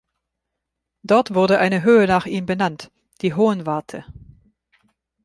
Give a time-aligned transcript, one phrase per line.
[1.03, 2.89] Dort wurde eine Höhe nach ihm benannt:
[3.21, 4.03] "Die Hohenwarte".